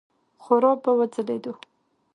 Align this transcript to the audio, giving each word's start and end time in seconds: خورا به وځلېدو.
خورا 0.43 0.71
به 0.83 0.91
وځلېدو. 0.97 1.53